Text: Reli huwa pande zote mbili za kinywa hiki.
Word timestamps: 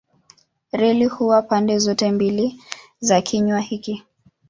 Reli 0.73 1.05
huwa 1.05 1.41
pande 1.41 1.77
zote 1.79 2.11
mbili 2.11 2.61
za 2.99 3.21
kinywa 3.21 3.59
hiki. 3.59 4.03